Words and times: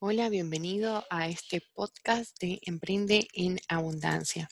Hola, 0.00 0.28
bienvenido 0.28 1.04
a 1.08 1.28
este 1.28 1.62
podcast 1.72 2.36
de 2.40 2.58
Emprende 2.66 3.26
en 3.32 3.58
Abundancia. 3.68 4.48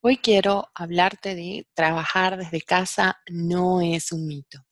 Hoy 0.00 0.16
quiero 0.16 0.68
hablarte 0.74 1.34
de 1.36 1.68
trabajar 1.74 2.36
desde 2.38 2.62
casa 2.62 3.16
no 3.30 3.80
es 3.80 4.10
un 4.12 4.26
mito. 4.26 4.66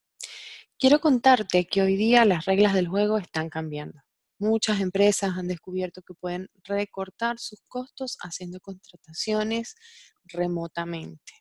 Quiero 0.78 1.00
contarte 1.00 1.66
que 1.66 1.82
hoy 1.82 1.96
día 1.96 2.24
las 2.24 2.46
reglas 2.46 2.74
del 2.74 2.88
juego 2.88 3.18
están 3.18 3.50
cambiando. 3.50 4.00
Muchas 4.38 4.80
empresas 4.80 5.36
han 5.36 5.48
descubierto 5.48 6.02
que 6.02 6.14
pueden 6.14 6.48
recortar 6.64 7.38
sus 7.38 7.62
costos 7.68 8.16
haciendo 8.20 8.58
contrataciones 8.58 9.76
remotamente. 10.24 11.34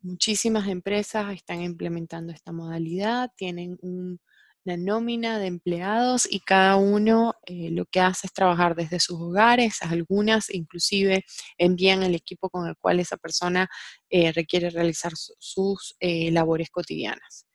Muchísimas 0.00 0.68
empresas 0.68 1.34
están 1.34 1.62
implementando 1.62 2.32
esta 2.32 2.52
modalidad, 2.52 3.30
tienen 3.36 3.78
un 3.80 4.20
la 4.64 4.76
nómina 4.76 5.38
de 5.38 5.46
empleados 5.46 6.26
y 6.30 6.40
cada 6.40 6.76
uno 6.76 7.34
eh, 7.46 7.70
lo 7.70 7.84
que 7.86 8.00
hace 8.00 8.26
es 8.26 8.32
trabajar 8.32 8.76
desde 8.76 9.00
sus 9.00 9.20
hogares, 9.20 9.82
algunas 9.82 10.50
inclusive 10.50 11.24
envían 11.58 12.02
el 12.02 12.14
equipo 12.14 12.48
con 12.48 12.68
el 12.68 12.76
cual 12.76 13.00
esa 13.00 13.16
persona 13.16 13.68
eh, 14.08 14.32
requiere 14.32 14.70
realizar 14.70 15.12
sus 15.16 15.96
eh, 16.00 16.30
labores 16.30 16.70
cotidianas. 16.70 17.46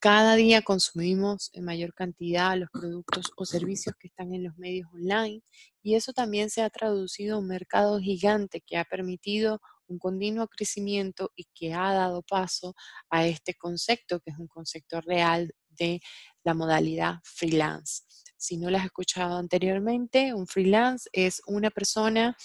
Cada 0.00 0.34
día 0.36 0.60
consumimos 0.60 1.48
en 1.54 1.64
mayor 1.64 1.94
cantidad 1.94 2.58
los 2.58 2.68
productos 2.70 3.30
o 3.38 3.46
servicios 3.46 3.94
que 3.98 4.08
están 4.08 4.34
en 4.34 4.44
los 4.44 4.54
medios 4.58 4.86
online 4.92 5.40
y 5.82 5.94
eso 5.94 6.12
también 6.12 6.50
se 6.50 6.60
ha 6.60 6.68
traducido 6.68 7.36
a 7.36 7.38
un 7.38 7.46
mercado 7.46 7.98
gigante 8.00 8.60
que 8.60 8.76
ha 8.76 8.84
permitido 8.84 9.60
un 9.86 9.98
continuo 9.98 10.48
crecimiento 10.48 11.30
y 11.34 11.46
que 11.54 11.72
ha 11.72 11.92
dado 11.94 12.22
paso 12.22 12.74
a 13.08 13.26
este 13.26 13.54
concepto, 13.54 14.20
que 14.20 14.30
es 14.30 14.38
un 14.38 14.48
concepto 14.48 15.00
real 15.00 15.54
de 15.76 16.00
la 16.42 16.54
modalidad 16.54 17.16
freelance. 17.22 18.02
Si 18.36 18.56
no 18.56 18.70
lo 18.70 18.78
has 18.78 18.84
escuchado 18.84 19.38
anteriormente, 19.38 20.34
un 20.34 20.46
freelance 20.46 21.08
es 21.12 21.40
una 21.46 21.70
persona 21.70 22.36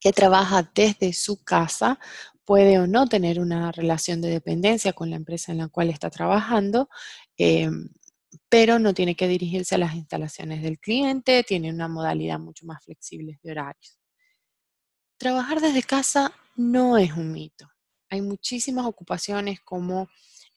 que 0.00 0.12
trabaja 0.12 0.68
desde 0.74 1.12
su 1.12 1.44
casa, 1.44 1.98
puede 2.44 2.78
o 2.78 2.86
no 2.86 3.06
tener 3.06 3.38
una 3.38 3.70
relación 3.70 4.20
de 4.20 4.30
dependencia 4.30 4.92
con 4.92 5.10
la 5.10 5.16
empresa 5.16 5.52
en 5.52 5.58
la 5.58 5.68
cual 5.68 5.90
está 5.90 6.10
trabajando, 6.10 6.88
em, 7.36 7.88
pero 8.48 8.78
no 8.78 8.94
tiene 8.94 9.14
que 9.14 9.28
dirigirse 9.28 9.74
a 9.76 9.78
las 9.78 9.94
instalaciones 9.94 10.62
del 10.62 10.78
cliente, 10.78 11.44
tiene 11.44 11.70
una 11.70 11.86
modalidad 11.86 12.38
mucho 12.38 12.66
más 12.66 12.82
flexible 12.84 13.38
de 13.42 13.52
horarios. 13.52 13.98
Trabajar 15.18 15.60
desde 15.60 15.82
casa 15.82 16.32
no 16.56 16.98
es 16.98 17.12
un 17.12 17.30
mito. 17.30 17.68
Hay 18.10 18.22
muchísimas 18.22 18.86
ocupaciones 18.86 19.60
como 19.60 20.08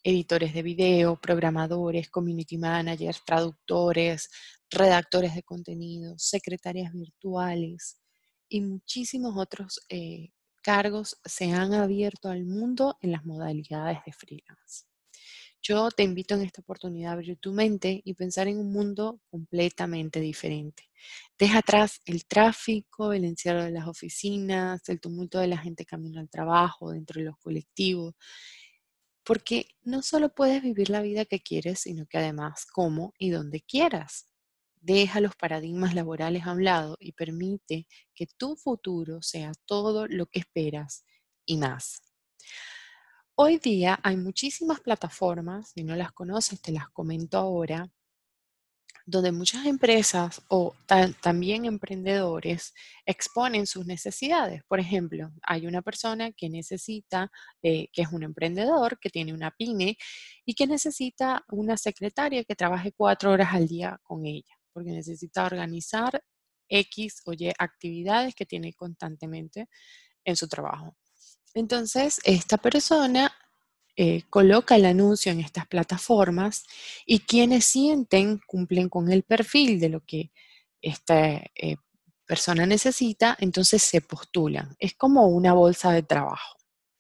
editores 0.05 0.53
de 0.53 0.61
video, 0.61 1.19
programadores, 1.19 2.11
community 2.11 2.59
managers, 2.59 3.23
traductores, 3.25 4.29
redactores 4.69 5.33
de 5.33 5.41
contenido, 5.41 6.13
secretarias 6.19 6.93
virtuales 6.93 7.99
y 8.47 8.61
muchísimos 8.61 9.35
otros 9.35 9.81
eh, 9.89 10.29
cargos 10.61 11.17
se 11.25 11.51
han 11.51 11.73
abierto 11.73 12.29
al 12.29 12.45
mundo 12.45 12.99
en 13.01 13.13
las 13.13 13.25
modalidades 13.25 13.97
de 14.05 14.13
freelance. 14.13 14.85
Yo 15.59 15.89
te 15.89 16.03
invito 16.03 16.35
en 16.35 16.43
esta 16.43 16.61
oportunidad 16.61 17.09
a 17.09 17.13
abrir 17.13 17.39
tu 17.39 17.51
mente 17.51 17.99
y 18.05 18.13
pensar 18.13 18.47
en 18.47 18.59
un 18.59 18.71
mundo 18.71 19.21
completamente 19.31 20.19
diferente. 20.19 20.83
Deja 21.39 21.59
atrás 21.59 22.01
el 22.05 22.27
tráfico, 22.27 23.11
el 23.11 23.25
encierro 23.25 23.63
de 23.63 23.71
las 23.71 23.87
oficinas, 23.87 24.87
el 24.87 25.01
tumulto 25.01 25.39
de 25.39 25.47
la 25.47 25.57
gente 25.57 25.83
camino 25.83 26.19
al 26.19 26.29
trabajo, 26.29 26.91
dentro 26.91 27.19
de 27.19 27.25
los 27.25 27.37
colectivos 27.39 28.13
porque 29.25 29.67
no 29.83 30.03
solo 30.03 30.33
puedes 30.33 30.61
vivir 30.61 30.89
la 30.89 31.01
vida 31.01 31.25
que 31.25 31.41
quieres, 31.41 31.81
sino 31.81 32.05
que 32.05 32.19
además 32.19 32.65
cómo 32.71 33.13
y 33.17 33.31
dónde 33.31 33.61
quieras. 33.61 34.29
Deja 34.75 35.19
los 35.19 35.35
paradigmas 35.35 35.95
laborales 35.95 36.45
a 36.45 36.51
un 36.51 36.63
lado 36.63 36.95
y 36.99 37.13
permite 37.13 37.87
que 38.13 38.27
tu 38.27 38.55
futuro 38.55 39.21
sea 39.23 39.51
todo 39.65 40.07
lo 40.07 40.27
que 40.27 40.39
esperas 40.39 41.05
y 41.43 41.57
más. 41.57 42.01
Hoy 43.35 43.57
día 43.57 43.99
hay 44.03 44.15
muchísimas 44.15 44.79
plataformas, 44.79 45.71
si 45.71 45.83
no 45.83 45.95
las 45.95 46.11
conoces 46.11 46.61
te 46.61 46.71
las 46.71 46.89
comento 46.89 47.37
ahora, 47.37 47.91
donde 49.05 49.31
muchas 49.31 49.65
empresas 49.67 50.41
o 50.47 50.75
también 51.21 51.65
emprendedores 51.65 52.73
exponen 53.05 53.67
sus 53.67 53.85
necesidades. 53.85 54.63
Por 54.67 54.79
ejemplo, 54.79 55.31
hay 55.43 55.67
una 55.67 55.83
persona 55.83 56.31
que 56.31 56.49
necesita, 56.49 57.31
eh, 57.61 57.87
que 57.93 58.01
es 58.01 58.11
un 58.11 58.23
emprendedor, 58.23 58.99
que 58.99 59.11
tiene 59.11 59.33
una 59.33 59.51
pyme 59.51 59.97
y 60.43 60.55
que 60.55 60.65
necesita 60.65 61.43
una 61.49 61.77
secretaria 61.77 62.43
que 62.43 62.55
trabaje 62.55 62.93
cuatro 62.93 63.31
horas 63.31 63.53
al 63.53 63.67
día 63.67 63.99
con 64.01 64.25
ella, 64.25 64.55
porque 64.73 64.91
necesita 64.91 65.45
organizar 65.45 66.23
X 66.67 67.21
o 67.25 67.33
Y 67.33 67.51
actividades 67.59 68.33
que 68.33 68.47
tiene 68.47 68.73
constantemente 68.73 69.67
en 70.23 70.35
su 70.35 70.47
trabajo. 70.47 70.97
Entonces, 71.53 72.19
esta 72.23 72.57
persona 72.57 73.31
eh, 73.95 74.23
coloca 74.29 74.75
el 74.75 74.85
anuncio 74.85 75.31
en 75.31 75.39
estas 75.39 75.67
plataformas 75.67 76.65
y 77.05 77.19
quienes 77.19 77.65
sienten 77.65 78.39
cumplen 78.45 78.89
con 78.89 79.11
el 79.11 79.23
perfil 79.23 79.79
de 79.79 79.89
lo 79.89 80.01
que 80.01 80.31
esta 80.81 81.41
eh, 81.55 81.77
persona 82.25 82.65
necesita, 82.65 83.37
entonces 83.39 83.81
se 83.83 84.01
postulan. 84.01 84.75
Es 84.79 84.95
como 84.95 85.27
una 85.27 85.53
bolsa 85.53 85.91
de 85.91 86.03
trabajo. 86.03 86.57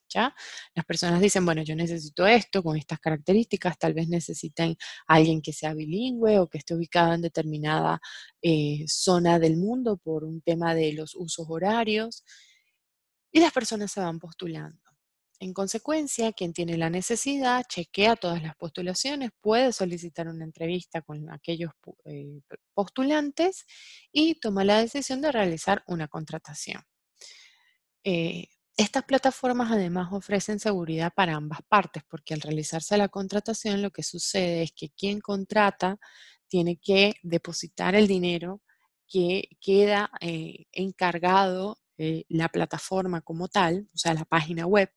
¿Ya? 0.07 0.33
Las 0.73 0.85
personas 0.85 1.19
dicen, 1.19 1.45
bueno, 1.45 1.61
yo 1.63 1.75
necesito 1.75 2.25
esto 2.25 2.63
con 2.63 2.77
estas 2.77 2.99
características, 2.99 3.77
tal 3.77 3.93
vez 3.93 4.07
necesiten 4.07 4.77
a 5.07 5.15
alguien 5.15 5.41
que 5.41 5.51
sea 5.51 5.73
bilingüe 5.73 6.39
o 6.39 6.47
que 6.47 6.59
esté 6.59 6.73
ubicado 6.73 7.13
en 7.13 7.21
determinada 7.21 7.99
eh, 8.41 8.85
zona 8.87 9.39
del 9.39 9.57
mundo 9.57 9.97
por 9.97 10.23
un 10.23 10.41
tema 10.41 10.73
de 10.73 10.93
los 10.93 11.15
usos 11.15 11.47
horarios, 11.49 12.23
y 13.29 13.41
las 13.41 13.51
personas 13.51 13.91
se 13.91 13.99
van 13.99 14.17
postulando. 14.17 14.84
En 15.39 15.53
consecuencia, 15.53 16.31
quien 16.31 16.53
tiene 16.53 16.77
la 16.77 16.89
necesidad 16.89 17.65
chequea 17.67 18.15
todas 18.15 18.41
las 18.41 18.55
postulaciones, 18.55 19.31
puede 19.41 19.73
solicitar 19.73 20.27
una 20.27 20.45
entrevista 20.45 21.01
con 21.01 21.29
aquellos 21.29 21.71
eh, 22.05 22.39
postulantes 22.73 23.65
y 24.13 24.35
toma 24.39 24.63
la 24.63 24.79
decisión 24.79 25.21
de 25.21 25.31
realizar 25.33 25.83
una 25.87 26.07
contratación. 26.07 26.81
Eh, 28.05 28.47
estas 28.77 29.03
plataformas 29.03 29.71
además 29.71 30.09
ofrecen 30.11 30.59
seguridad 30.59 31.11
para 31.13 31.35
ambas 31.35 31.59
partes, 31.67 32.03
porque 32.09 32.33
al 32.33 32.41
realizarse 32.41 32.97
la 32.97 33.09
contratación 33.09 33.81
lo 33.81 33.91
que 33.91 34.03
sucede 34.03 34.63
es 34.63 34.71
que 34.71 34.89
quien 34.89 35.19
contrata 35.19 35.97
tiene 36.47 36.77
que 36.77 37.13
depositar 37.23 37.95
el 37.95 38.07
dinero 38.07 38.61
que 39.07 39.49
queda 39.59 40.11
eh, 40.21 40.65
encargado 40.71 41.77
la 41.97 42.49
plataforma 42.49 43.21
como 43.21 43.47
tal, 43.47 43.87
o 43.93 43.97
sea, 43.97 44.13
la 44.13 44.25
página 44.25 44.65
web, 44.65 44.91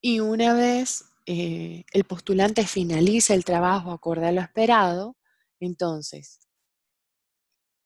y 0.00 0.20
una 0.20 0.54
vez 0.54 1.04
eh, 1.26 1.84
el 1.92 2.04
postulante 2.04 2.66
finaliza 2.66 3.34
el 3.34 3.44
trabajo 3.44 3.92
acorde 3.92 4.26
a 4.28 4.32
lo 4.32 4.40
esperado, 4.40 5.16
entonces 5.60 6.40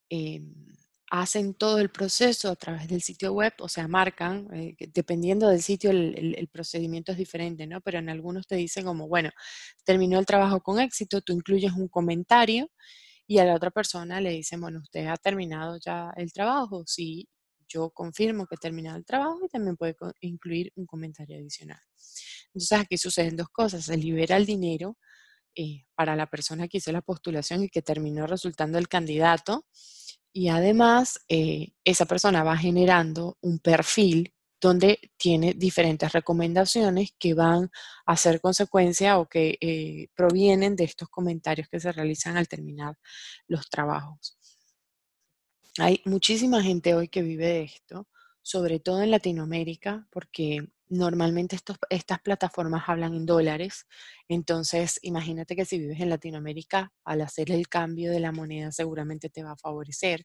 em, 0.09 0.75
hacen 1.11 1.55
todo 1.55 1.79
el 1.79 1.91
proceso 1.91 2.51
a 2.51 2.57
través 2.57 2.89
del 2.89 3.03
sitio 3.03 3.33
web, 3.33 3.53
o 3.61 3.69
sea, 3.69 3.89
marcan, 3.89 4.49
eh, 4.55 4.77
dependiendo 4.93 5.49
del 5.49 5.63
sitio 5.63 5.91
el, 5.91 6.49
procedimiento 6.53 7.13
es 7.13 7.19
diferente, 7.19 7.67
¿no? 7.67 7.81
Pero 7.81 7.99
en 7.99 8.09
algunos 8.09 8.47
te 8.47 8.57
dicen 8.57 8.85
como, 8.85 9.09
bueno, 9.09 9.31
terminó 9.85 10.19
el 10.19 10.27
trabajo 10.27 10.61
con 10.61 10.81
éxito, 10.81 11.21
tú 11.21 11.33
incluyes 11.33 11.73
un 11.73 11.89
comentario 11.89 12.71
y 13.27 13.39
a 13.39 13.45
la 13.45 13.55
otra 13.55 13.71
persona 13.71 14.21
le 14.21 14.31
dicen, 14.31 14.61
bueno, 14.61 14.81
usted 14.81 15.07
ha 15.07 15.17
terminado 15.17 15.79
ya 15.79 16.11
el 16.17 16.33
trabajo, 16.33 16.85
sí, 16.87 17.29
yo 17.69 17.91
confirmo 17.91 18.47
que 18.47 18.55
he 18.57 18.59
terminado 18.59 18.97
el 18.97 19.05
trabajo 19.05 19.41
y 19.45 19.49
también 19.49 19.77
puede 19.77 19.97
incluir 20.21 20.73
un 20.77 20.87
comentario 20.87 21.37
adicional. 21.37 21.81
Entonces 22.49 22.79
aquí 22.79 22.99
suceden 22.99 23.37
dos 23.37 23.49
cosas, 23.49 23.85
se 23.85 23.97
libera 23.97 24.37
el 24.37 24.47
dinero 24.47 24.97
eh, 25.55 25.85
para 25.95 26.17
la 26.17 26.27
persona 26.27 26.69
que 26.69 26.79
hizo 26.79 26.93
la 26.93 27.03
postulación 27.03 27.65
y 27.65 27.69
que 27.69 27.83
terminó 27.83 28.27
resultando 28.27 28.79
el 28.79 28.89
candidato 28.89 29.67
y 30.33 30.49
además 30.49 31.21
eh, 31.29 31.75
esa 31.85 32.07
persona 32.07 32.43
va 32.43 32.57
generando 32.57 33.39
un 33.41 33.61
perfil 33.61 34.35
donde 34.61 34.99
tiene 35.17 35.55
diferentes 35.55 36.11
recomendaciones 36.13 37.11
que 37.19 37.35
van 37.35 37.71
a 38.07 38.17
ser 38.17 38.41
consecuencia 38.41 39.19
o 39.19 39.29
que 39.29 39.59
eh, 39.61 40.09
provienen 40.17 40.75
de 40.75 40.85
estos 40.85 41.09
comentarios 41.09 41.69
que 41.69 41.79
se 41.79 41.93
realizan 41.93 42.37
al 42.37 42.49
terminar 42.49 42.97
los 43.47 43.69
trabajos. 43.69 44.39
Hay 45.79 46.01
muchísima 46.05 46.63
gente 46.63 46.95
hoy 46.95 47.09
que 47.09 47.23
vive 47.23 47.47
de 47.47 47.63
esto, 47.65 48.07
sobre 48.43 48.79
todo 48.79 49.03
en 49.03 49.11
Latinoamérica, 49.11 50.07
porque 50.13 50.69
normalmente 50.89 51.57
estas 51.91 52.21
plataformas 52.21 52.85
hablan 52.87 53.15
en 53.15 53.27
dólares. 53.27 53.87
Entonces, 54.29 55.01
imagínate 55.03 55.57
que 55.57 55.65
si 55.65 55.81
vives 55.81 55.99
en 55.99 56.11
Latinoamérica, 56.11 56.93
al 57.05 57.23
hacer 57.23 57.51
el 57.51 57.69
cambio 57.69 58.13
de 58.13 58.21
la 58.21 58.31
moneda 58.31 58.71
seguramente 58.71 59.31
te 59.31 59.43
va 59.43 59.53
a 59.53 59.57
favorecer. 59.57 60.25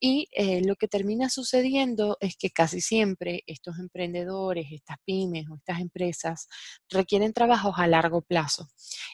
Y 0.00 0.28
eh, 0.32 0.62
lo 0.64 0.76
que 0.76 0.88
termina 0.88 1.28
sucediendo 1.28 2.16
es 2.20 2.36
que 2.36 2.48
casi 2.50 2.80
siempre 2.80 3.42
estos 3.46 3.78
emprendedores, 3.78 4.68
estas 4.70 4.96
pymes 5.04 5.46
o 5.50 5.56
estas 5.56 5.80
empresas 5.80 6.48
requieren 6.88 7.34
trabajos 7.34 7.74
a 7.76 7.86
largo 7.86 8.22
plazo 8.22 8.68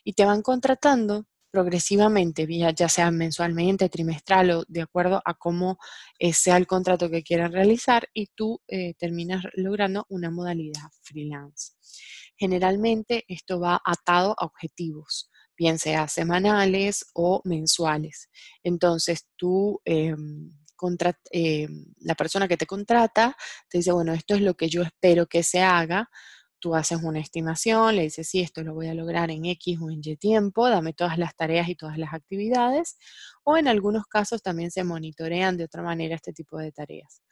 y 0.05 0.13
te 0.13 0.25
van 0.25 0.43
contratando 0.43 1.27
progresivamente, 1.57 2.47
ya 2.77 2.87
sea 2.87 3.11
mensualmente, 3.11 3.89
trimestral 3.89 4.51
o 4.51 4.65
de 4.69 4.83
acuerdo 4.83 5.23
a 5.25 5.33
cómo 5.33 5.79
eh, 6.19 6.35
sea 6.35 6.59
el 6.59 6.67
contrato 6.67 7.09
que 7.09 7.23
quieran 7.23 7.51
realizar 7.51 8.11
y 8.13 8.27
tú 8.35 8.61
eh, 8.69 8.93
terminas 8.99 9.43
logrando 9.55 10.05
una 10.11 10.31
modalidad 10.31 10.91
freelance. 11.01 11.73
Generalmente 12.37 13.25
esto 13.27 13.59
va 13.59 13.81
atado 13.83 14.35
a 14.39 14.45
objetivos, 14.45 15.31
bien 15.57 15.79
sea 15.79 16.09
semanales 16.09 17.07
o 17.15 17.41
mensuales. 17.45 18.29
Entonces 18.63 19.27
tú... 19.37 19.81
Em, 19.87 20.53
em, 21.31 21.87
la 22.01 22.15
persona 22.15 22.47
que 22.47 22.59
te 22.59 22.67
contrata 22.67 23.35
te 23.71 23.79
dice, 23.79 23.93
bueno, 23.93 24.13
esto 24.13 24.35
es 24.35 24.43
lo 24.43 24.53
que 24.53 24.69
yo 24.69 24.83
espero 24.83 25.27
que 25.27 25.43
se 25.43 25.63
haga, 25.63 26.11
tú 26.67 26.75
haces 26.75 26.99
una 27.05 27.21
estimación, 27.21 27.95
le 27.95 28.03
dices, 28.03 28.29
sí, 28.29 28.41
esto 28.41 28.65
lo 28.65 28.75
voy 28.75 28.89
a 28.89 28.95
lograr 28.95 29.31
en 29.31 29.45
X 29.45 29.79
o 29.81 29.89
en 29.89 30.01
Y 30.03 30.17
tiempo, 30.17 30.69
dame 30.69 30.95
todas 30.95 31.17
las 31.17 31.37
tareas 31.37 31.69
y 31.69 31.77
todas 31.77 31.97
las 31.97 32.13
actividades, 32.13 32.99
o 33.45 33.57
en 33.57 33.69
algunos 33.69 34.07
casos 34.07 34.43
también 34.43 34.73
se 34.73 34.83
monitorean 34.83 35.57
de 35.57 35.63
otra 35.63 35.85
manera 35.85 36.17
este 36.17 36.33
tipo 36.33 36.59
de 36.59 36.73
tareas. 36.73 37.23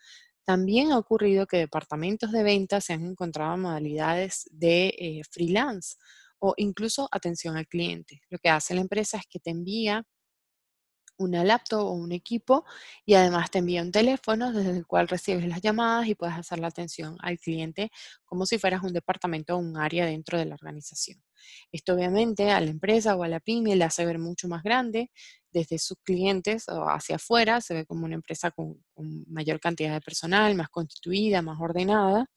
También 0.45 0.93
ha 0.93 0.97
ocurrido 0.97 1.47
que 1.47 1.57
departamentos 1.57 2.31
de 2.31 2.43
ventas 2.43 2.85
se 2.85 2.93
han 2.93 3.03
encontrado 3.05 3.57
modalidades 3.57 4.47
de 4.51 4.95
eh, 4.97 5.21
freelance 5.29 5.97
o 6.39 6.53
incluso 6.55 7.09
atención 7.11 7.57
al 7.57 7.67
cliente. 7.67 8.21
Lo 8.29 8.37
que 8.37 8.47
hace 8.47 8.73
la 8.73 8.79
empresa 8.79 9.17
es 9.17 9.25
que 9.29 9.39
te 9.39 9.49
envía 9.49 10.05
una 11.17 11.43
laptop 11.43 11.85
o 11.85 11.91
un 11.91 12.11
equipo 12.11 12.65
y 13.05 13.13
además 13.13 13.51
te 13.51 13.59
envía 13.59 13.81
un 13.81 13.91
teléfono 13.91 14.51
desde 14.51 14.71
el 14.71 14.85
cual 14.85 15.07
recibes 15.07 15.47
las 15.47 15.61
llamadas 15.61 16.07
y 16.07 16.15
puedes 16.15 16.35
hacer 16.35 16.59
la 16.59 16.67
atención 16.67 17.17
al 17.21 17.39
cliente 17.39 17.91
como 18.25 18.45
si 18.45 18.57
fueras 18.57 18.83
un 18.83 18.93
departamento 18.93 19.55
o 19.55 19.59
un 19.59 19.77
área 19.77 20.05
dentro 20.05 20.37
de 20.37 20.45
la 20.45 20.55
organización. 20.55 21.21
Esto 21.71 21.93
obviamente 21.93 22.51
a 22.51 22.59
la 22.59 22.69
empresa 22.69 23.15
o 23.15 23.23
a 23.23 23.27
la 23.27 23.39
pyme 23.39 23.75
le 23.75 23.83
hace 23.83 24.05
ver 24.05 24.19
mucho 24.19 24.47
más 24.47 24.63
grande 24.63 25.11
desde 25.51 25.79
sus 25.79 25.97
clientes 26.03 26.67
o 26.67 26.85
hacia 26.89 27.15
afuera, 27.15 27.61
se 27.61 27.73
ve 27.73 27.85
como 27.85 28.05
una 28.05 28.15
empresa 28.15 28.51
con, 28.51 28.83
mayor 29.27 29.59
cantidad 29.59 29.93
de 29.93 30.01
personal, 30.01 30.53
más 30.55 30.69
constituida, 30.69 31.41
más 31.41 31.59
ordenada. 31.59 32.29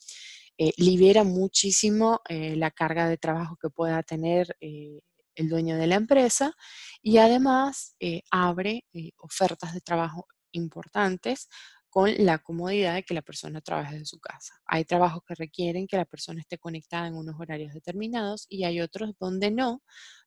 Eh, 0.57 0.73
libera 0.77 1.25
muchísimo 1.25 2.21
eh, 2.29 2.57
la 2.57 2.71
carga 2.73 3.09
de 3.09 3.17
trabajo 3.17 3.57
que 3.61 3.71
pueda 3.71 4.03
tener 4.03 4.57
eh, 4.61 5.01
el 5.39 5.49
dueño 5.49 5.77
de 5.77 5.87
la 5.87 5.95
empresa 5.95 6.53
y 7.01 7.19
además 7.19 7.95
eh, 8.01 8.23
abre 8.31 8.85
eh, 8.93 9.13
ofertas 9.19 9.73
de 9.73 9.81
trabajo 9.81 10.27
importantes 10.53 11.49
con 11.91 12.13
la 12.19 12.39
comodidad 12.39 12.95
de 12.95 13.03
que 13.03 13.15
la 13.15 13.23
persona 13.23 13.61
trabaje 13.61 13.99
de 13.99 14.05
su 14.05 14.19
casa. 14.19 14.55
Hay 14.67 14.85
trabajos 14.85 15.23
que 15.27 15.35
requieren 15.35 15.87
que 15.87 15.97
la 15.97 16.05
persona 16.05 16.41
esté 16.41 16.59
conectada 16.59 17.07
en 17.07 17.15
unos 17.15 17.37
horarios 17.39 17.73
determinados 17.73 18.47
y 18.49 18.65
hay 18.65 18.81
otros 18.81 19.13
donde 19.19 19.51
no, 19.51 19.83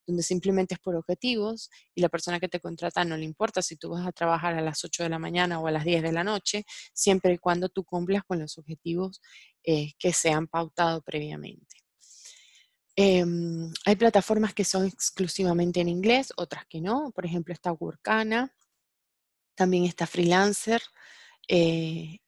donde 0.08 0.24
simplemente 0.24 0.74
es 0.74 0.80
por 0.80 0.96
objetivos 0.96 1.70
y 1.94 2.02
la 2.02 2.10
persona 2.10 2.40
que 2.40 2.48
te 2.48 2.60
contrata 2.60 3.06
no 3.06 3.16
le 3.16 3.26
importa 3.26 3.62
si 3.62 3.76
tú 3.76 3.90
vas 3.90 4.08
a 4.08 4.12
trabajar 4.12 4.56
a 4.56 4.62
las 4.62 4.84
8 4.84 5.04
de 5.04 5.10
la 5.10 5.20
mañana 5.20 5.60
o 5.60 5.68
a 5.68 5.72
las 5.72 5.86
10 5.86 6.02
de 6.02 6.12
la 6.12 6.24
noche, 6.24 6.64
siempre 6.94 7.34
y 7.34 7.38
cuando 7.38 7.70
tú 7.70 7.84
cumplas 7.84 8.24
con 8.24 8.40
los 8.40 8.58
objetivos 8.58 9.22
eh, 9.64 9.92
que 10.00 10.14
se 10.14 10.32
han 10.32 10.48
pautado 10.48 11.02
previamente. 11.02 11.81
Em, 12.96 13.72
hay 13.86 13.96
plataformas 13.96 14.54
que 14.54 14.66
son 14.66 14.86
exclusivamente 14.86 15.80
en 15.82 15.90
inglés, 15.90 16.34
otras 16.38 16.66
que 16.68 16.82
no. 16.82 17.12
Por 17.12 17.26
ejemplo, 17.26 17.54
está 17.54 17.72
Workana, 17.72 18.54
también 19.56 19.86
está 19.86 20.08
Freelancer. 20.08 20.82
Eh, 21.48 22.20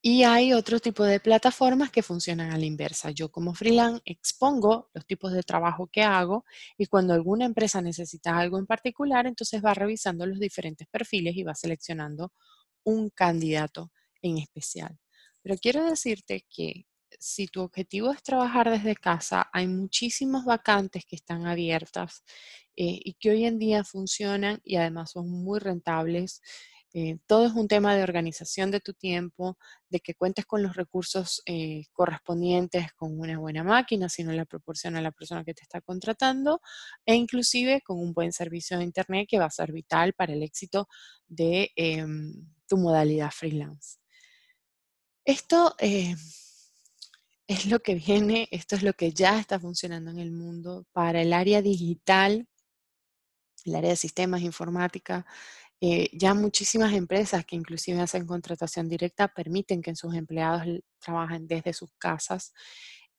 y 0.00 0.22
hay 0.22 0.52
otro 0.52 0.78
tipo 0.78 1.04
de 1.04 1.18
plataformas 1.20 1.90
que 1.90 2.02
funcionan 2.04 2.52
a 2.52 2.58
la 2.58 2.64
inversa. 2.66 3.10
Yo 3.10 3.30
como 3.30 3.54
freelance 3.54 4.00
expongo 4.04 4.90
los 4.94 5.04
tipos 5.06 5.32
de 5.32 5.42
trabajo 5.42 5.88
que 5.88 6.02
hago 6.02 6.44
y 6.78 6.86
cuando 6.86 7.14
alguna 7.14 7.44
empresa 7.44 7.82
necesita 7.82 8.38
algo 8.38 8.58
en 8.58 8.66
particular, 8.66 9.26
entonces 9.26 9.62
va 9.64 9.74
revisando 9.74 10.24
los 10.26 10.38
diferentes 10.38 10.86
perfiles 10.88 11.36
y 11.36 11.42
va 11.42 11.54
seleccionando 11.54 12.32
un 12.84 13.10
candidato 13.10 13.90
en 14.22 14.38
especial. 14.38 14.98
Pero 15.42 15.56
quiero 15.60 15.84
decirte 15.84 16.46
que 16.48 16.86
si 17.18 17.46
tu 17.46 17.62
objetivo 17.62 18.10
es 18.12 18.22
trabajar 18.22 18.70
desde 18.70 18.94
casa, 18.94 19.48
hay 19.52 19.66
muchísimas 19.66 20.44
vacantes 20.44 21.04
que 21.06 21.16
están 21.16 21.46
abiertas 21.46 22.24
eh, 22.76 23.00
y 23.04 23.14
que 23.14 23.30
hoy 23.30 23.44
en 23.44 23.58
día 23.58 23.84
funcionan 23.84 24.60
y 24.64 24.76
además 24.76 25.12
son 25.12 25.28
muy 25.28 25.58
rentables. 25.58 26.40
Eh, 26.94 27.18
todo 27.26 27.46
es 27.46 27.52
un 27.52 27.68
tema 27.68 27.94
de 27.94 28.02
organización 28.02 28.70
de 28.70 28.80
tu 28.80 28.94
tiempo, 28.94 29.58
de 29.90 30.00
que 30.00 30.14
cuentes 30.14 30.46
con 30.46 30.62
los 30.62 30.74
recursos 30.74 31.42
eh, 31.44 31.84
correspondientes, 31.92 32.92
con 32.94 33.18
una 33.18 33.38
buena 33.38 33.62
máquina, 33.62 34.08
si 34.08 34.24
no 34.24 34.32
la 34.32 34.46
proporciona 34.46 35.02
la 35.02 35.12
persona 35.12 35.44
que 35.44 35.54
te 35.54 35.62
está 35.62 35.80
contratando, 35.80 36.60
e 37.04 37.14
inclusive 37.14 37.82
con 37.82 37.98
un 37.98 38.14
buen 38.14 38.32
servicio 38.32 38.78
de 38.78 38.84
Internet 38.84 39.26
que 39.28 39.38
va 39.38 39.46
a 39.46 39.50
ser 39.50 39.72
vital 39.72 40.14
para 40.14 40.32
el 40.32 40.42
éxito 40.42 40.88
de 41.26 41.70
em, 41.76 42.32
tu 42.66 42.78
modalidad 42.78 43.30
freelance. 43.32 43.98
Esto 45.24 45.74
es 47.48 47.66
lo 47.66 47.80
que 47.80 47.94
viene, 47.94 48.46
esto 48.50 48.76
es 48.76 48.82
lo 48.82 48.92
que 48.92 49.12
ya 49.12 49.40
está 49.40 49.58
funcionando 49.58 50.10
en 50.10 50.18
el 50.18 50.32
mundo 50.32 50.86
para 50.92 51.22
el 51.22 51.32
área 51.32 51.62
digital, 51.62 52.46
el 53.64 53.74
área 53.74 53.90
de 53.90 53.96
sistemas 53.96 54.42
informática. 54.42 55.26
Eh, 55.80 56.10
ya 56.12 56.34
muchísimas 56.34 56.92
empresas 56.92 57.46
que 57.46 57.56
inclusive 57.56 58.00
hacen 58.00 58.26
contratación 58.26 58.88
directa 58.88 59.28
permiten 59.28 59.80
que 59.80 59.94
sus 59.96 60.14
empleados 60.14 60.62
trabajen 61.00 61.46
desde 61.48 61.72
sus 61.72 61.90
casas, 61.98 62.52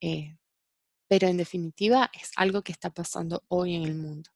eh, 0.01 0.37
pero 1.07 1.27
en 1.27 1.37
definitiva 1.37 2.11
es 2.13 2.31
algo 2.35 2.61
que 2.61 2.71
está 2.73 2.91
pasando 2.91 3.43
hoy 3.47 3.75
en 3.75 3.83
el 3.83 3.95
mundo. 3.95 4.29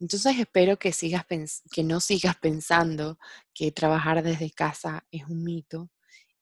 Entonces 0.00 0.38
espero 0.38 0.78
que, 0.78 0.92
sigas 0.92 1.26
que 1.72 1.84
no 1.84 2.00
sigas 2.00 2.36
pensando 2.36 3.18
que 3.52 3.72
trabajar 3.72 4.22
desde 4.22 4.50
casa 4.50 5.06
es 5.10 5.24
un 5.26 5.44
mito 5.44 5.90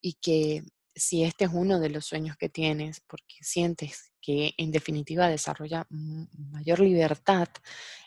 y 0.01 0.15
que 0.15 0.63
si 0.97 1.25
este 1.25 1.45
es 1.45 1.51
uno 1.53 1.79
de 1.79 1.91
los 1.91 2.07
sueños 2.07 2.37
que 2.39 2.49
tienes, 2.49 3.01
porque 3.01 3.37
sientes 3.43 4.13
que 4.21 4.55
en 4.57 4.73
definitiva 4.73 5.29
desarrolla 5.29 5.87
mayor 5.91 6.81
libertad 6.81 7.49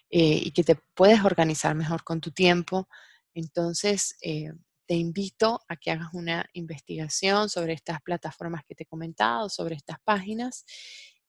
eh, 0.10 0.42
y 0.44 0.52
que 0.52 0.64
te 0.64 0.76
puedes 0.76 1.24
organizar 1.24 1.76
mejor 1.76 2.04
con 2.04 2.20
tu 2.20 2.32
tiempo, 2.32 2.90
entonces 3.36 4.18
eh, 4.22 4.52
te 4.88 4.96
invito 4.96 5.62
a 5.68 5.78
que 5.78 5.92
hagas 5.92 6.10
una 6.14 6.50
investigación 6.54 7.48
sobre 7.48 7.74
estas 7.74 8.02
plataformas 8.02 8.64
que 8.68 8.74
te 8.74 8.84
he 8.84 8.88
comentado, 8.88 9.48
sobre 9.50 9.76
estas 9.76 10.00
páginas 10.04 10.66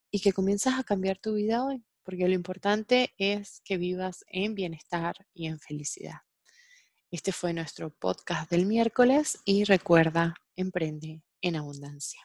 y 0.09 0.19
que 0.19 0.33
comiences 0.33 0.73
a 0.73 0.83
cambiar 0.83 1.19
tu 1.19 1.35
vida 1.35 1.63
hoy, 1.63 1.83
porque 2.01 2.27
lo 2.27 2.33
importante 2.33 3.13
es 3.19 3.61
que 3.63 3.77
vivas 3.77 4.25
en 4.27 4.55
bienestar 4.55 5.15
y 5.31 5.45
en 5.45 5.59
felicidad. 5.59 6.21
Este 7.11 7.31
fue 7.31 7.53
nuestro 7.53 7.91
podcast 7.91 8.49
del 8.49 8.65
miércoles 8.65 9.39
y 9.45 9.63
recuerda, 9.63 10.33
emprende 10.55 11.21
en 11.41 11.55
abundancia. 11.55 12.21